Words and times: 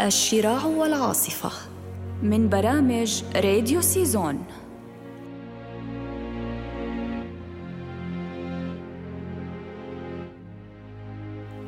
الشراع 0.00 0.64
والعاصفة 0.64 1.50
من 2.22 2.48
برامج 2.48 3.22
راديو 3.36 3.80
سيزون. 3.80 4.44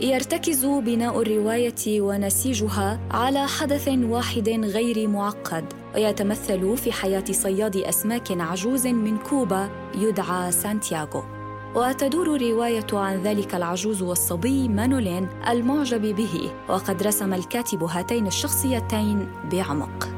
يرتكز 0.00 0.64
بناء 0.64 1.22
الرواية 1.22 2.00
ونسيجها 2.00 3.00
على 3.10 3.46
حدث 3.46 3.88
واحد 3.88 4.48
غير 4.48 5.08
معقد 5.08 5.64
ويتمثل 5.94 6.76
في 6.76 6.92
حياة 6.92 7.24
صياد 7.30 7.76
أسماك 7.76 8.40
عجوز 8.40 8.86
من 8.86 9.18
كوبا 9.18 9.70
يدعى 9.94 10.52
سانتياغو. 10.52 11.45
وتدور 11.76 12.36
الروايه 12.36 12.86
عن 12.92 13.22
ذلك 13.22 13.54
العجوز 13.54 14.02
والصبي 14.02 14.68
مانولين 14.68 15.28
المعجب 15.48 16.02
به 16.02 16.52
وقد 16.68 17.02
رسم 17.02 17.34
الكاتب 17.34 17.82
هاتين 17.82 18.26
الشخصيتين 18.26 19.28
بعمق. 19.52 20.08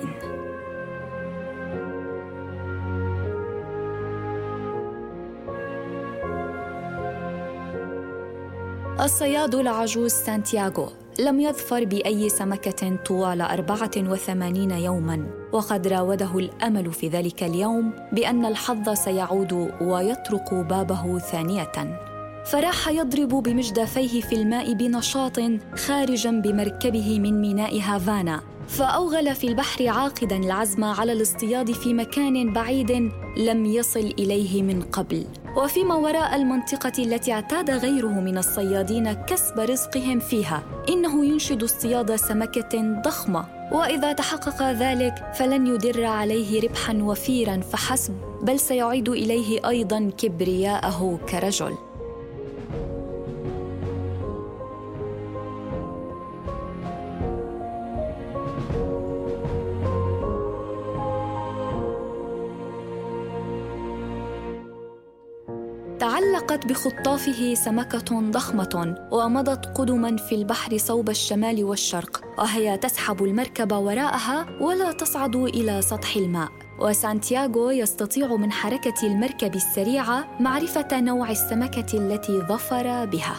الصياد 9.00 9.56
العجوز 9.56 10.12
سانتياغو. 10.12 11.05
لم 11.20 11.40
يظفر 11.40 11.86
بأي 11.86 12.30
سمكة 12.30 12.96
طوال 12.96 13.42
84 13.42 14.72
يوماً 14.72 15.26
وقد 15.52 15.88
راوده 15.88 16.40
الأمل 16.40 16.94
في 16.94 17.08
ذلك 17.08 17.44
اليوم 17.44 17.94
بأن 18.12 18.46
الحظ 18.46 18.90
سيعود 18.90 19.72
ويطرق 19.82 20.54
بابه 20.54 21.20
ثانية. 21.20 22.15
فراح 22.46 22.88
يضرب 22.88 23.30
بمجدفيه 23.30 24.22
في 24.22 24.36
الماء 24.36 24.74
بنشاط 24.74 25.40
خارجا 25.76 26.32
بمركبه 26.32 27.20
من 27.20 27.42
ميناء 27.42 27.80
هافانا. 27.80 28.42
فأوغل 28.68 29.36
في 29.36 29.48
البحر 29.48 29.88
عاقدا 29.88 30.38
العزم 30.38 30.84
على 30.84 31.12
الاصطياد 31.12 31.72
في 31.72 31.94
مكان 31.94 32.54
بعيد 32.54 32.92
لم 33.38 33.66
يصل 33.66 34.14
إليه 34.20 34.64
من 34.64 34.82
قبل. 34.82 35.26
وفيما 35.58 35.96
وراء 35.96 36.36
المنطقة 36.36 36.92
التي 37.00 37.32
اعتاد 37.32 37.70
غيره 37.70 38.20
من 38.20 38.38
الصيادين 38.38 39.14
كسب 39.14 39.60
رزقهم 39.60 40.20
فيها. 40.20 40.64
إنه 40.90 41.26
ينشد 41.26 41.64
اصطياد 41.64 42.16
سمكة 42.16 43.02
ضخمة. 43.02 43.46
وإذا 43.72 44.14
تحقق 44.14 44.72
ذلك 44.72 45.14
فلن 45.34 45.68
يدر 45.68 46.06
عليه 46.06 46.62
ربحا 46.62 46.94
وفيرا 46.94 47.62
فحسب 47.72 48.14
بل 48.42 48.60
سيعيد 48.60 49.10
إليه 49.10 49.70
أيضا 49.70 50.12
كبرياءه 50.18 51.20
كرجل. 51.30 51.76
تعلقت 66.06 66.66
بخطافه 66.66 67.54
سمكة 67.54 68.32
ضخمة 68.32 68.96
ومضت 69.12 69.78
قدما 69.78 70.18
في 70.18 70.36
البحر 70.36 70.78
صوب 70.78 71.10
الشمال 71.10 71.64
والشرق 71.64 72.22
وهي 72.38 72.78
تسحب 72.78 73.24
المركب 73.24 73.72
وراءها 73.72 74.46
ولا 74.62 74.92
تصعد 74.92 75.36
إلى 75.36 75.82
سطح 75.82 76.16
الماء. 76.16 76.50
وسانتياغو 76.80 77.70
يستطيع 77.70 78.36
من 78.36 78.52
حركة 78.52 78.94
المركب 79.04 79.56
السريعة 79.56 80.28
معرفة 80.40 81.00
نوع 81.00 81.32
السمكة 81.32 81.98
التي 81.98 82.40
ظفر 82.40 83.06
بها. 83.06 83.36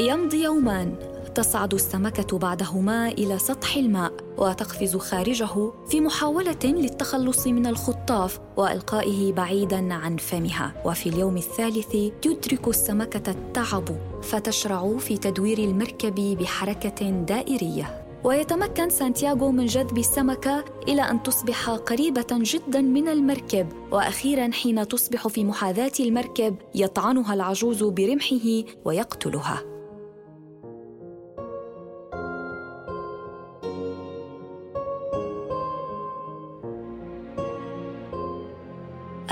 يمضي 0.00 0.42
يومان. 0.42 1.09
تصعد 1.34 1.74
السمكة 1.74 2.38
بعدهما 2.38 3.08
إلى 3.08 3.38
سطح 3.38 3.76
الماء 3.76 4.12
وتقفز 4.38 4.96
خارجه 4.96 5.72
في 5.88 6.00
محاولة 6.00 6.58
للتخلص 6.64 7.46
من 7.46 7.66
الخطاف 7.66 8.40
وإلقائه 8.56 9.32
بعيدا 9.32 9.94
عن 9.94 10.16
فمها. 10.16 10.82
وفي 10.84 11.08
اليوم 11.08 11.36
الثالث 11.36 11.94
يدرك 11.94 12.68
السمكة 12.68 13.30
التعب 13.30 13.84
فتشرع 14.22 14.96
في 14.98 15.16
تدوير 15.16 15.58
المركب 15.58 16.14
بحركة 16.14 17.10
دائرية. 17.10 18.06
ويتمكن 18.24 18.90
سانتياغو 18.90 19.50
من 19.50 19.66
جذب 19.66 19.98
السمكة 19.98 20.64
إلى 20.88 21.02
أن 21.02 21.22
تصبح 21.22 21.70
قريبة 21.70 22.26
جدا 22.30 22.80
من 22.80 23.08
المركب. 23.08 23.66
وأخيرا 23.92 24.50
حين 24.52 24.88
تصبح 24.88 25.28
في 25.28 25.44
محاذاة 25.44 25.92
المركب 26.00 26.56
يطعنها 26.74 27.34
العجوز 27.34 27.82
برمحه 27.82 28.64
ويقتلها. 28.84 29.79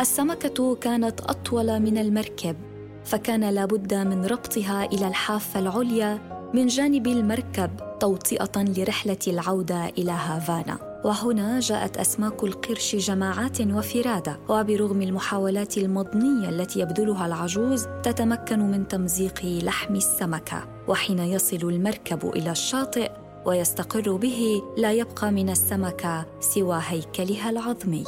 السمكة 0.00 0.74
كانت 0.74 1.20
أطول 1.20 1.80
من 1.80 1.98
المركب 1.98 2.56
فكان 3.04 3.50
لابد 3.50 3.94
من 3.94 4.26
ربطها 4.26 4.84
إلى 4.84 5.08
الحافة 5.08 5.60
العليا 5.60 6.18
من 6.54 6.66
جانب 6.66 7.06
المركب 7.06 7.70
توطئة 8.00 8.50
لرحلة 8.56 9.18
العودة 9.28 9.88
إلى 9.88 10.10
هافانا. 10.10 11.02
وهنا 11.04 11.60
جاءت 11.60 11.96
أسماك 11.96 12.44
القرش 12.44 12.96
جماعات 12.96 13.60
وفرادة 13.60 14.38
وبرغم 14.48 15.02
المحاولات 15.02 15.78
المضنية 15.78 16.48
التي 16.48 16.80
يبذلها 16.80 17.26
العجوز 17.26 17.86
تتمكن 18.02 18.58
من 18.58 18.88
تمزيق 18.88 19.40
لحم 19.44 19.94
السمكة. 19.96 20.64
وحين 20.88 21.18
يصل 21.18 21.56
المركب 21.56 22.26
إلى 22.36 22.50
الشاطئ 22.50 23.10
ويستقر 23.46 24.16
به 24.16 24.62
لا 24.76 24.92
يبقى 24.92 25.30
من 25.30 25.50
السمكة 25.50 26.26
سوى 26.40 26.80
هيكلها 26.86 27.50
العظمي. 27.50 28.04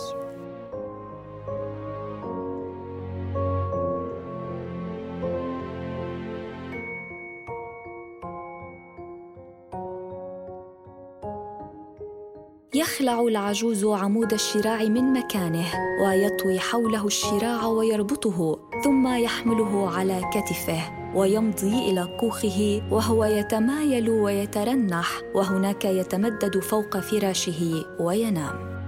يخلع 12.75 13.21
العجوز 13.21 13.85
عمود 13.85 14.33
الشراع 14.33 14.85
من 14.85 15.13
مكانه 15.13 15.67
ويطوي 16.05 16.59
حوله 16.59 17.07
الشراع 17.07 17.67
ويربطه 17.67 18.59
ثم 18.85 19.15
يحمله 19.15 19.91
على 19.91 20.21
كتفه 20.33 21.15
ويمضي 21.15 21.91
إلى 21.91 22.17
كوخه 22.21 22.83
وهو 22.91 23.25
يتمايل 23.25 24.11
ويترنح 24.11 25.21
وهناك 25.35 25.85
يتمدد 25.85 26.59
فوق 26.59 26.99
فراشه 26.99 27.85
وينام. 28.01 28.80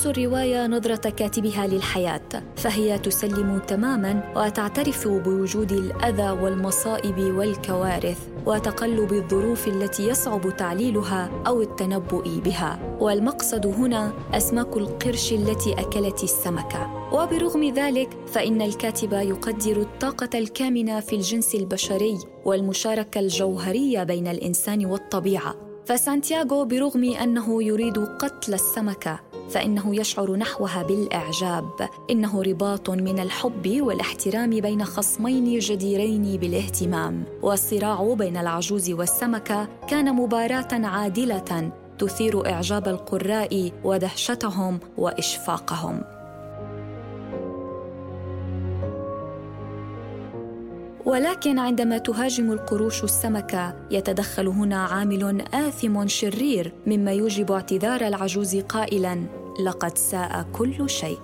تعكس 0.00 0.18
الرواية 0.18 0.66
نظرة 0.66 1.10
كاتبها 1.10 1.66
للحياة 1.66 2.42
فهي 2.56 2.98
تسلم 2.98 3.58
تماما 3.58 4.32
وتعترف 4.36 5.08
بوجود 5.08 5.72
الأذى 5.72 6.30
والمصائب 6.30 7.18
والكوارث 7.18 8.18
وتقلب 8.46 9.12
الظروف 9.12 9.68
التي 9.68 10.08
يصعب 10.08 10.56
تعليلها 10.56 11.30
أو 11.46 11.62
التنبؤ 11.62 12.28
بها. 12.44 12.96
والمقصد 13.00 13.66
هنا 13.66 14.12
أسماك 14.34 14.76
القرش 14.76 15.32
التي 15.32 15.72
أكلت 15.72 16.24
السمكه 16.24 17.12
وبرغم 17.12 17.64
ذلك 17.74 18.08
فإن 18.26 18.62
الكاتب 18.62 19.12
يقدر 19.12 19.76
الطاقة 19.80 20.38
الكامنة 20.38 21.00
في 21.00 21.16
الجنس 21.16 21.54
البشري 21.54 22.18
والمشاركة 22.44 23.20
الجوهرية 23.20 24.02
بين 24.02 24.28
الإنسان 24.28 24.86
والطبيعة. 24.86 25.54
فسانتياغو 25.84 26.64
برغم 26.64 27.04
أنه 27.04 27.62
يريد 27.62 27.98
قتل 27.98 28.54
السمكه 28.54 29.29
فإنه 29.50 29.96
يشعر 29.96 30.36
نحوها 30.36 30.82
بالإعجاب. 30.82 31.70
إنه 32.10 32.42
رباط 32.42 32.90
من 32.90 33.18
الحب 33.18 33.80
والاحترام 33.80 34.50
بين 34.50 34.84
خصمين 34.84 35.58
جديرين 35.58 36.36
بالاهتمام. 36.36 37.24
والصراع 37.42 38.14
بين 38.14 38.36
العجوز 38.36 38.90
والسمكه 38.90 39.68
كان 39.88 40.16
مباراة 40.16 40.68
عادلة 40.72 41.72
تثير 41.98 42.46
إعجاب 42.46 42.88
القراء 42.88 43.72
ودهشتهم 43.84 44.80
وإشفاقهم. 44.98 46.02
ولكن 51.06 51.58
عندما 51.58 51.98
تهاجم 51.98 52.52
القروش 52.52 53.04
السمكة 53.04 53.74
يتدخل 53.90 54.48
هنا 54.48 54.84
عامل 54.84 55.44
آثم 55.54 56.06
شرير 56.06 56.72
مما 56.86 57.12
يوجب 57.12 57.52
اعتذار 57.52 58.00
العجوز 58.00 58.56
قائلاً: 58.56 59.39
لقد 59.64 59.98
ساء 59.98 60.46
كل 60.52 60.90
شيء. 60.90 61.20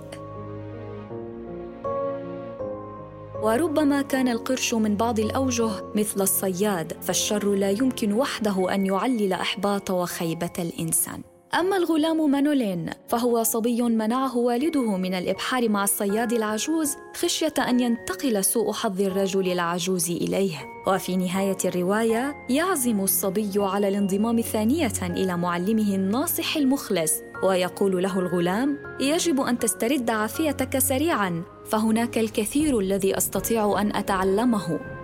وربما 3.41 4.01
كان 4.01 4.27
القرش 4.27 4.73
من 4.73 4.95
بعض 4.95 5.19
الأوجه 5.19 5.69
مثل 5.95 6.21
الصياد 6.21 6.93
فالشر 7.01 7.53
لا 7.53 7.69
يمكن 7.71 8.13
وحده 8.13 8.73
أن 8.73 8.85
يعلل 8.85 9.33
أحباط 9.33 9.91
وخيبة 9.91 10.53
الإنسان 10.59 11.21
أما 11.53 11.77
الغلام 11.77 12.31
مانولين 12.31 12.89
فهو 13.07 13.43
صبي 13.43 13.81
منعه 13.81 14.37
والده 14.37 14.97
من 14.97 15.13
الإبحار 15.13 15.69
مع 15.69 15.83
الصياد 15.83 16.33
العجوز 16.33 16.95
خشية 17.15 17.53
أن 17.59 17.79
ينتقل 17.79 18.43
سوء 18.43 18.71
حظ 18.71 19.01
الرجل 19.01 19.51
العجوز 19.51 20.09
إليه. 20.09 20.55
وفي 20.87 21.17
نهاية 21.17 21.57
الرواية 21.65 22.35
يعزم 22.49 22.99
الصبي 22.99 23.51
على 23.55 23.87
الانضمام 23.87 24.41
ثانية 24.41 24.93
إلى 25.01 25.37
معلمه 25.37 25.95
الناصح 25.95 26.57
المخلص 26.57 27.13
ويقول 27.43 28.03
له 28.03 28.19
الغلام 28.19 28.77
يجب 28.99 29.41
أن 29.41 29.59
تسترد 29.59 30.09
عافيتك 30.09 30.79
سريعا 30.79 31.43
فهناك 31.65 32.17
الكثير 32.17 32.79
الذي 32.79 33.17
أستطيع 33.17 33.81
أن 33.81 33.95
أتعلمه. 33.95 34.96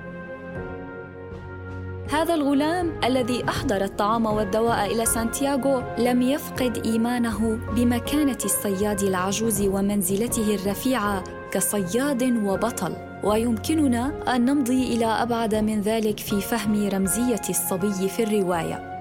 هذا 2.10 2.34
الغلام 2.34 2.92
الذي 3.04 3.44
أحضر 3.50 3.84
الطعام 3.84 4.26
والدواء 4.26 4.94
إلى 4.94 5.06
سانتياغو 5.06 5.84
لم 5.98 6.22
يفقد 6.22 6.86
إيمانه 6.86 7.60
بمكانة 7.76 8.38
الصياد 8.46 9.02
العجوز 9.02 9.62
ومنزلته 9.62 10.56
الرفيعة 10.56 11.24
كصياد 11.52 12.24
وبطل. 12.24 12.96
ويمكننا 13.24 14.36
أن 14.36 14.46
نمضي 14.46 14.96
إلى 14.96 15.06
أبعد 15.06 15.56
من 15.56 15.82
ذلك 15.82 16.20
في 16.20 16.42
فهم 16.42 16.90
رمزية 16.90 17.42
الصبي 17.50 18.10
في 18.10 18.24
الرواية. 18.24 18.93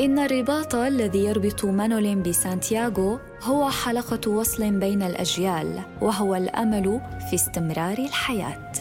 إن 0.00 0.18
الرباط 0.18 0.74
الذي 0.74 1.24
يربط 1.24 1.64
مانولين 1.64 2.22
بسانتياغو 2.22 3.18
هو 3.42 3.70
حلقة 3.70 4.30
وصل 4.30 4.70
بين 4.70 5.02
الأجيال 5.02 5.80
وهو 6.00 6.34
الأمل 6.34 7.00
في 7.30 7.34
استمرار 7.34 7.98
الحياة. 7.98 8.72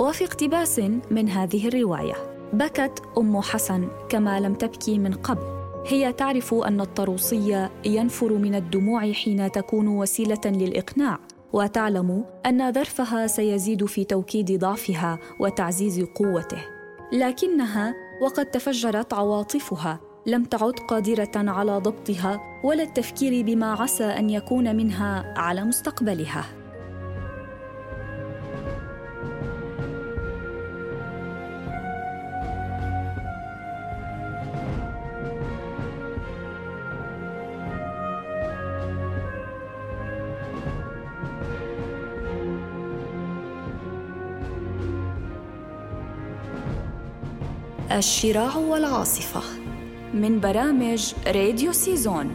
وفي 0.00 0.24
اقتباس 0.24 0.78
من 1.10 1.28
هذه 1.28 1.68
الرواية 1.68 2.14
بكت 2.52 3.02
أم 3.18 3.40
حسن 3.40 3.88
كما 4.08 4.40
لم 4.40 4.54
تبكي 4.54 4.98
من 4.98 5.12
قبل 5.12 5.61
هي 5.86 6.12
تعرف 6.12 6.54
أن 6.54 6.80
الطروسي 6.80 7.68
ينفر 7.84 8.32
من 8.32 8.54
الدموع 8.54 9.12
حين 9.12 9.52
تكون 9.52 9.88
وسيلة 9.88 10.40
للإقناع 10.46 11.18
وتعلم 11.52 12.24
أن 12.46 12.72
ظرفها 12.72 13.26
سيزيد 13.26 13.84
في 13.84 14.04
توكيد 14.04 14.58
ضعفها 14.60 15.18
وتعزيز 15.40 16.00
قوته. 16.00 16.58
لكنها 17.12 17.94
وقد 18.22 18.46
تفجرت 18.46 19.14
عواطفها 19.14 20.00
لم 20.26 20.44
تعد 20.44 20.72
قادرة 20.72 21.30
على 21.36 21.78
ضبطها 21.78 22.40
ولا 22.64 22.82
التفكير 22.82 23.44
بما 23.44 23.72
عسى 23.72 24.04
أن 24.04 24.30
يكون 24.30 24.76
منها 24.76 25.34
على 25.36 25.64
مستقبلها. 25.64 26.61
الشراع 47.98 48.56
والعاصفة 48.56 49.42
من 50.14 50.40
برامج 50.40 51.12
راديو 51.26 51.72
سيزون. 51.72 52.34